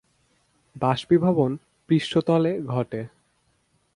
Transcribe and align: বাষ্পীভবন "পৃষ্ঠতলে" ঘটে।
বাষ্পীভবন 0.75 1.57
"পৃষ্ঠতলে" 1.89 2.51
ঘটে। 2.65 3.01